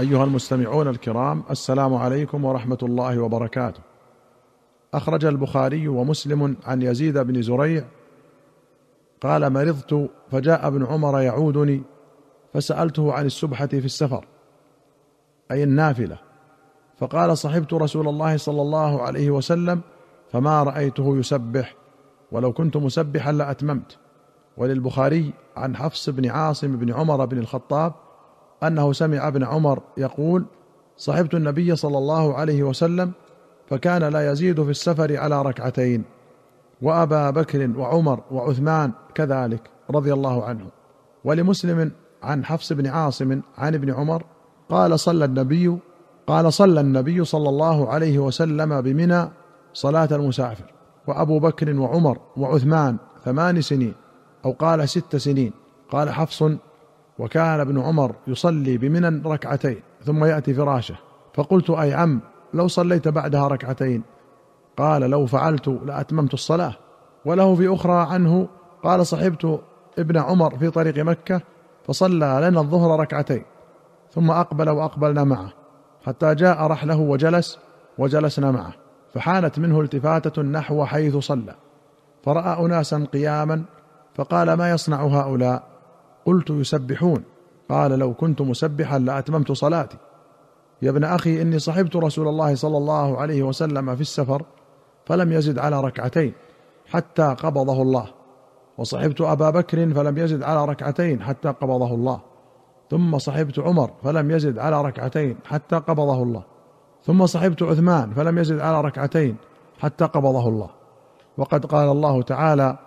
[0.00, 3.80] أيها المستمعون الكرام السلام عليكم ورحمة الله وبركاته.
[4.94, 7.84] أخرج البخاري ومسلم عن يزيد بن زريع
[9.20, 11.82] قال مرضت فجاء ابن عمر يعودني
[12.52, 14.24] فسألته عن السبحة في السفر
[15.50, 16.18] أي النافلة.
[16.98, 19.80] فقال صحبت رسول الله صلى الله عليه وسلم
[20.32, 21.74] فما رأيته يسبح
[22.32, 23.98] ولو كنت مسبحا لأتممت.
[24.56, 27.92] وللبخاري عن حفص بن عاصم بن عمر بن الخطاب
[28.62, 30.44] أنه سمع ابن عمر يقول
[30.96, 33.12] صحبت النبي صلى الله عليه وسلم
[33.68, 36.04] فكان لا يزيد في السفر على ركعتين
[36.82, 40.70] وأبا بكر وعمر وعثمان كذلك رضي الله عنهم
[41.24, 44.24] ولمسلم عن حفص بن عاصم عن ابن عمر
[44.68, 45.78] قال صلى النبي
[46.26, 49.28] قال صلى النبي صلى الله عليه وسلم بمنى
[49.72, 50.72] صلاة المسافر
[51.06, 53.94] وأبو بكر وعمر وعثمان ثمان سنين
[54.44, 55.52] أو قال ست سنين.
[55.90, 56.44] قال حفص
[57.20, 60.94] وكان ابن عمر يصلي بمنى ركعتين ثم يأتي فراشه.
[61.34, 62.20] فقلت أي عم
[62.54, 64.02] لو صليت بعدها ركعتين.
[64.76, 66.74] قال لو فعلت لأتممت الصلاة.
[67.24, 68.48] وله في أخرى عنه
[68.82, 69.60] قال صحبت
[69.98, 71.40] ابن عمر في طريق مكة
[71.86, 73.42] فصلى لنا الظهر ركعتين
[74.10, 75.52] ثم أقبل وأقبلنا معه
[76.06, 77.58] حتى جاء رحله وجلس
[77.98, 78.72] وجلسنا معه.
[79.14, 81.54] فحانت منه التفاتة نحو حيث صلى.
[82.24, 83.62] فرأى أناسا قياما
[84.14, 85.62] فقال ما يصنع هؤلاء؟
[86.26, 87.24] قلت يسبحون.
[87.70, 89.96] قال لو كنت مسبحا لأتممت صلاتي.
[90.82, 94.42] يا ابن أخي إني صحبت رسول الله صلى الله عليه وسلم في السفر
[95.06, 96.32] فلم يزد على ركعتين
[96.86, 98.06] حتى قبضه الله.
[98.78, 102.20] وصحبت أبا بكر فلم يزد على ركعتين حتى قبضه الله.
[102.90, 106.42] ثم صحبت عمر فلم يزد على ركعتين حتى قبضه الله.
[107.02, 109.36] ثم صحبت عثمان فلم يزد على ركعتين
[109.78, 110.70] حتى قبضه الله.
[111.36, 112.78] وقد قال الله تعالى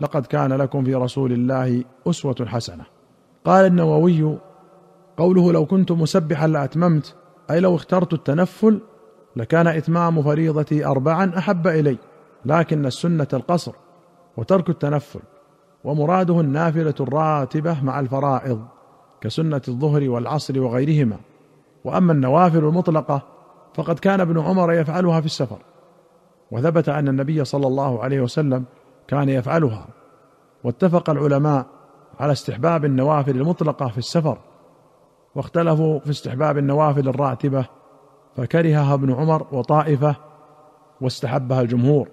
[0.00, 2.84] لقد كان لكم في رسول الله أسوة حسنة.
[3.44, 4.38] قال النووي
[5.16, 7.14] قوله لو كنت مسبحا لأتممت
[7.50, 8.80] أي لو اخترت التنفل
[9.36, 11.96] لكان إتمام فريضتي اربعا أحب إلي
[12.44, 13.72] لكن السنة القصر
[14.36, 15.20] وترك التنفل
[15.84, 18.64] ومراده النافلة الراتبة مع الفرائض
[19.20, 21.16] كسنة الظهر والعصر وغيرهما.
[21.84, 23.22] وأما النوافل المطلقة
[23.74, 25.58] فقد كان ابن عمر يفعلها في السفر.
[26.50, 28.64] وثبت أن النبي صلى الله عليه وسلم
[29.10, 29.86] كان يفعلها.
[30.64, 31.66] واتفق العلماء
[32.20, 34.38] على استحباب النوافل المطلقة في السفر
[35.34, 37.66] واختلفوا في استحباب النوافل الراتبة
[38.36, 40.16] فكرهها ابن عمر وطائفة
[41.00, 42.08] واستحبها الجمهور.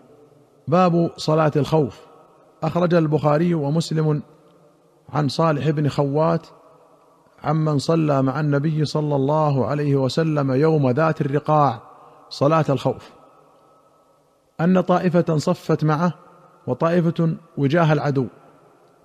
[0.67, 2.05] باب صلاة الخوف.
[2.63, 4.21] أخرج البخاري ومسلم
[5.09, 6.47] عن صالح بن خوات
[7.43, 11.81] عمن صلى مع النبي صلى الله عليه وسلم يوم ذات الرقاع
[12.29, 13.11] صلاة الخوف.
[14.61, 16.26] أن طائفة صفت معه
[16.67, 18.27] وطائفة وجاه العدو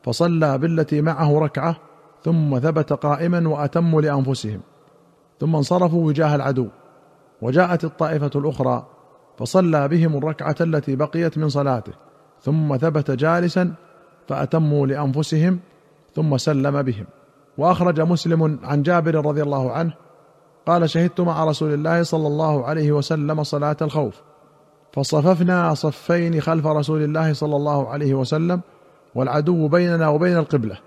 [0.03, 1.77] فصلى بالتي معه ركعة
[2.25, 4.61] ثم ثبت قائما واتموا لأنفسهم
[5.41, 6.69] ثم انصرفوا وجاه العدو
[7.43, 8.87] وجاءت الطائفة الأخرى
[9.39, 11.93] فصلى بهم الركعة التي بقيت من صلاته
[12.41, 13.75] ثم ثبت جالسا
[14.29, 15.61] فأتموا لأنفسهم
[16.15, 17.07] ثم سلم بهم.
[17.59, 19.93] وأخرج مسلم عن جابر رضي الله عنه
[20.67, 24.23] قال شهدت مع رسول الله صلى الله عليه وسلم صلاة الخوف.
[24.93, 28.61] فصففنا صفين خلف رسول الله صلى الله عليه وسلم
[29.15, 30.79] والعدو بيننا وبين القبلة.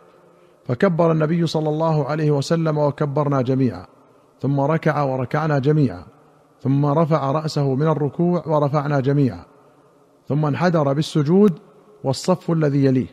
[0.65, 3.85] فكبر النبي صلى الله عليه وسلم وكبرنا جميعا.
[4.41, 6.03] ثم ركع وركعنا جميعا.
[6.61, 9.45] ثم رفع رأسه من الركوع ورفعنا جميعا.
[10.27, 11.53] ثم انحدر بالسجود
[12.03, 13.07] والصف الذي يليه.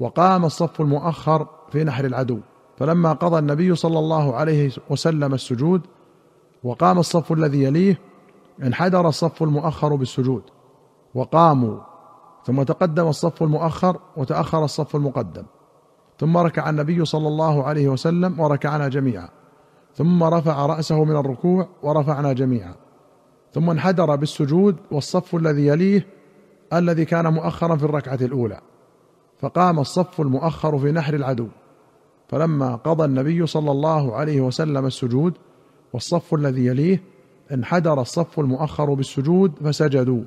[0.00, 2.38] وقام الصف المؤخر في نحر العدو.
[2.76, 5.80] فلما قضى النبي صلى الله عليه وسلم السجود
[6.64, 7.98] وقام الصف الذي يليه
[8.62, 10.42] انحدر الصف المؤخر بالسجود
[11.14, 11.78] وقاموا
[12.44, 15.44] ثم تقدم الصف المؤخر وتأخر الصف المقدم
[16.18, 19.28] ثم ركع النبي صلى الله عليه وسلم وركعنا جميعا
[19.94, 22.74] ثم رفع رأسه من الركوع ورفعنا جميعا
[23.52, 26.06] ثم انحدر بالسجود والصف الذي يليه
[26.72, 28.60] الذي كان مؤخرا في الركعة الأولى
[29.38, 31.48] فقام الصف المؤخر في نحر العدو
[32.28, 35.34] فلما قضى النبي صلى الله عليه وسلم السجود
[35.92, 37.02] والصف الذي يليه
[37.52, 40.22] انحدر الصف المؤخر بالسجود فسجدوا.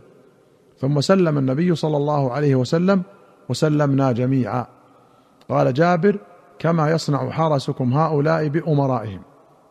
[0.77, 3.01] ثم سلم النبي صلى الله عليه وسلم
[3.50, 4.65] وسلمنا جميعا.
[5.50, 6.18] قال جابر
[6.59, 9.21] كما يصنع حرسكم هؤلاء بأمرائهم.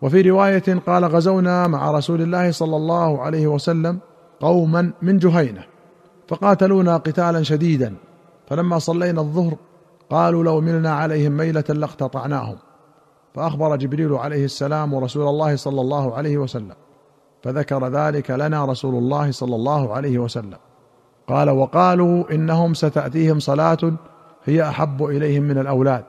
[0.02, 3.98] وفي رواية قال غزونا مع رسول الله صلى الله عليه وسلم
[4.40, 5.64] قوما من جهينة
[6.28, 7.94] فقاتلونا قتالا شديدا.
[8.48, 9.56] فلما صلينا الظهر
[10.10, 12.56] قالوا لو ملنا عليهم ميلة لاقتطعناهم.
[13.34, 16.74] فأخبر جبريل عليه السلام رسول الله صلى الله عليه وسلم.
[17.42, 20.58] فذكر ذلك لنا رسول الله صلى الله عليه وسلم.
[21.28, 23.92] قال وقالوا إنهم ستأتيهم صلاة
[24.44, 26.04] هي أحب إليهم من الأولاد.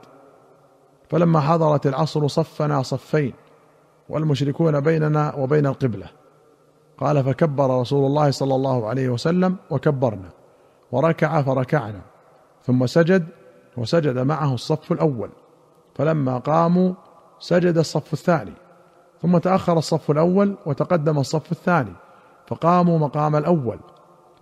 [1.10, 3.32] فلما حضرت العصر صفنا صفين
[4.08, 6.06] والمشركون بيننا وبين القبلة.
[6.98, 10.30] قال فكبر رسول الله صلى الله عليه وسلم وكبرنا
[10.92, 12.00] وركع فركعنا
[12.66, 13.26] ثم سجد
[13.76, 15.30] وسجد معه الصف الأول.
[15.94, 16.92] فلما قاموا
[17.38, 18.52] سجد الصف الثاني.
[19.22, 21.92] ثم تأخر الصف الأول وتقدم الصف الثاني
[22.46, 23.78] فقاموا مقام الأول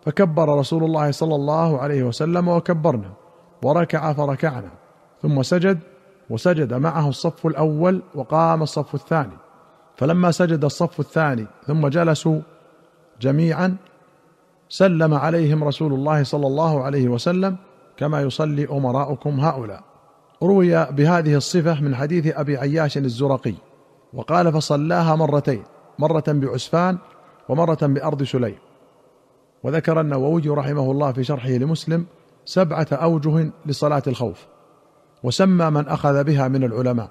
[0.06, 3.12] فكبر رسول الله صلى الله عليه وسلم وكبرنا
[3.62, 4.70] وركع فركعنا
[5.22, 5.78] ثم سجد
[6.30, 9.36] وسجد معه الصف الأول وقام الصف الثاني
[9.96, 12.40] فلما سجد الصف الثاني ثم جلسوا
[13.20, 13.76] جميعا
[14.68, 17.56] سلم عليهم رسول الله صلى الله عليه وسلم
[17.96, 19.82] كما يصلي أمراؤكم هؤلاء.
[20.42, 23.54] روي بهذه الصفة من حديث أبي عياش الزرقي.
[24.14, 25.62] وقال فصلاها مرتين
[25.98, 26.98] مرة بعسفان
[27.48, 28.58] ومرة بأرض سليم.
[29.62, 32.06] وذكر النووي رحمه الله في شرحه لمسلم
[32.44, 34.46] سبعة أوجه لصلاة الخوف
[35.22, 37.08] وسمى من أخذ بها من العلماء.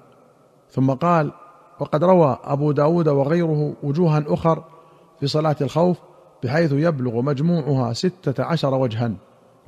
[0.70, 1.32] ثم قال
[1.80, 4.64] وقد روى أبو داود وغيره وجوها أخر
[5.20, 5.98] في صلاة الخوف
[6.42, 9.12] بحيث يبلغ مجموعها ستة عشر وجها.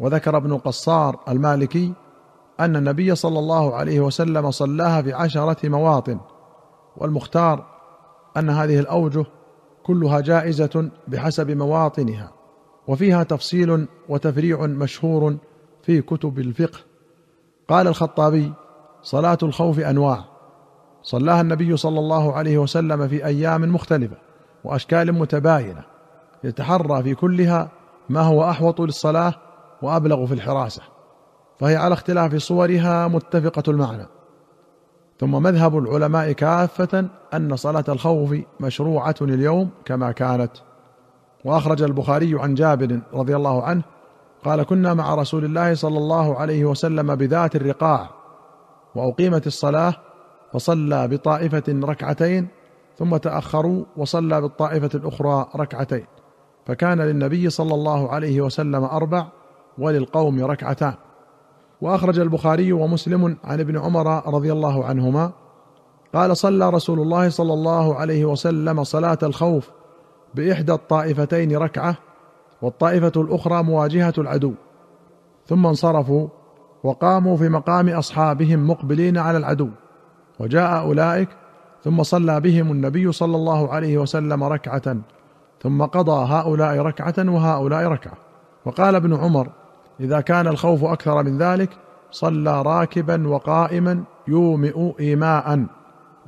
[0.00, 1.92] وذكر ابن قصار المالكي
[2.60, 6.18] أن النبي صلى الله عليه وسلم صلاها في عشرة مواطن
[6.96, 7.66] والمختار
[8.36, 9.24] أن هذه الأوجه
[9.82, 12.32] كلها جائزة بحسب مواطنها
[12.88, 15.36] وفيها تفصيل وتفريع مشهور
[15.82, 16.78] في كتب الفقه.
[17.68, 18.52] قال الخطابي
[19.02, 20.24] صلاة الخوف أنواع.
[21.02, 24.16] صلاها النبي صلى الله عليه وسلم في أيام مختلفة
[24.64, 25.84] وأشكال متباينة
[26.44, 27.68] يتحرى في كلها
[28.08, 29.34] ما هو أحوط للصلاة
[29.82, 30.82] وأبلغ في الحراسة
[31.58, 34.06] فهي على اختلاف صورها متفقة المعنى.
[35.22, 40.50] ثم مذهب العلماء كافة أن صلاة الخوف مشروعة اليوم كما كانت.
[41.44, 43.82] وأخرج البخاري عن جابر رضي الله عنه
[44.44, 48.10] قال كنا مع رسول الله صلى الله عليه وسلم بذات الرقاع
[48.94, 49.94] وأقيمت الصلاة
[50.52, 52.48] فصلى بطائفة ركعتين
[52.98, 56.06] ثم تأخروا وصلى بالطائفة الأخرى ركعتين
[56.66, 59.26] فكان للنبي صلى الله عليه وسلم أربع
[59.78, 60.94] وللقوم ركعتان.
[61.82, 65.32] وأخرج البخاري ومسلم عن ابن عمر رضي الله عنهما
[66.14, 69.70] قال صلى رسول الله صلى الله عليه وسلم صلاة الخوف
[70.34, 71.96] بإحدى الطائفتين ركعة
[72.62, 74.52] والطائفة الأخرى مواجهة العدو.
[75.46, 76.28] ثم انصرفوا
[76.84, 79.68] وقاموا في مقام أصحابهم مقبلين على العدو.
[80.40, 81.28] وجاء أولئك
[81.84, 84.96] ثم صلى بهم النبي صلى الله عليه وسلم ركعة.
[85.62, 88.14] ثم قضى هؤلاء ركعة وهؤلاء ركعة.
[88.64, 89.48] وقال ابن عمر
[90.00, 91.70] إذا كان الخوف أكثر من ذلك
[92.10, 95.66] صلى راكبا وقائما يومئ ايماء.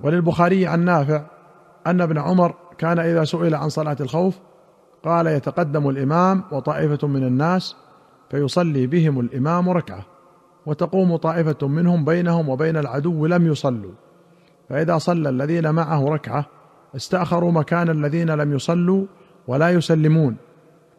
[0.02, 1.22] وللبخاري عن نافع
[1.86, 4.38] أن ابن عمر كان إذا سئل عن صلاة الخوف
[5.04, 7.76] قال يتقدم الإمام وطائفة من الناس
[8.30, 10.04] فيصلي بهم الإمام ركعة
[10.66, 13.92] وتقوم طائفة منهم بينهم وبين العدو لم يصلوا.
[14.68, 16.46] فإذا صلى الذين معه ركعة
[16.96, 19.06] استأخروا مكان الذين لم يصلوا
[19.46, 20.36] ولا يسلمون.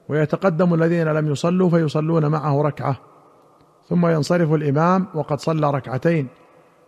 [0.10, 2.98] ويتقدم الذين لم يصلوا فيصلون معه ركعة.
[3.90, 6.28] ثم ينصرف الإمام وقد صلى ركعتين.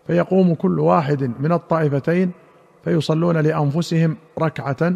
[0.08, 2.32] فيقوم كل واحد من الطائفتين
[2.84, 4.94] فيصلون لأنفسهم ركعة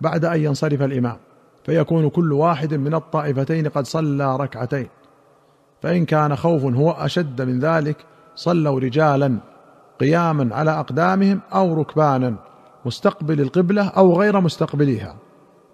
[0.00, 1.16] بعد أن ينصرف الإمام.
[1.64, 4.88] فيكون كل واحد من الطائفتين قد صلى ركعتين.
[5.82, 7.96] فإن كان خوف هو أشد من ذلك
[8.34, 9.38] صلوا رجالا
[10.00, 12.34] قياما على أقدامهم أو ركبانا
[12.84, 15.16] مستقبل القبلة أو غير مستقبليها.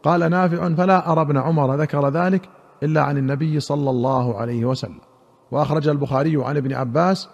[0.06, 2.48] قال نافع فلا أرى ابن عمر ذكر ذلك
[2.82, 5.00] إلا عن النبي صلى الله عليه وسلم.
[5.50, 7.28] وأخرج البخاري عن ابن عباس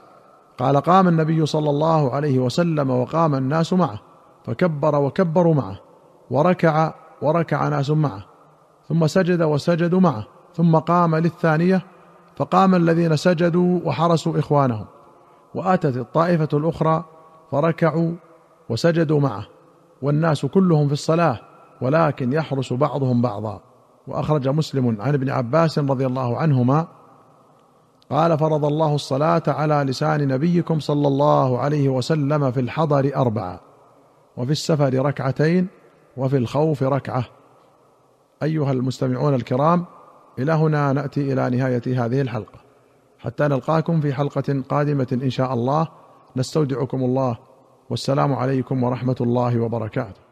[0.58, 4.00] قال قام النبي صلى الله عليه وسلم وقام الناس معه
[4.44, 5.80] فكبر وكبروا معه
[6.30, 8.24] وركع وركع ناس معه
[8.88, 11.82] ثم سجد وسجدوا معه ثم قام للثانية
[12.36, 14.86] فقام الذين سجدوا وحرسوا إخوانهم
[15.54, 17.04] وأتت الطائفة الأخرى
[17.50, 18.12] فركعوا
[18.68, 19.46] وسجدوا معه
[20.02, 21.40] والناس كلهم في الصلاة
[21.82, 23.60] ولكن يحرس بعضهم بعضا.
[24.06, 26.86] وأخرج مسلم عن ابن عباس رضي الله عنهما
[28.10, 33.60] قال فرض الله الصلاة على لسان نبيكم صلى الله عليه وسلم في الحضر أربعة
[34.36, 35.68] وفي السفر ركعتين
[36.16, 37.24] وفي الخوف ركعة.
[38.42, 39.84] أيها المستمعون الكرام
[40.38, 42.58] إلى هنا نأتي إلى نهاية هذه الحلقة.
[43.18, 45.88] حتى نلقاكم في حلقة قادمة إن شاء الله.
[46.36, 47.38] نستودعكم الله.
[47.90, 50.22] والسلام عليكم ورحمة الله وبركاته.